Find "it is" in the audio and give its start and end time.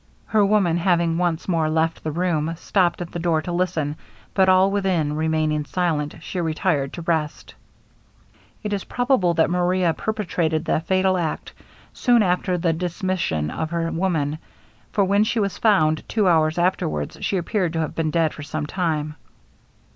8.63-8.83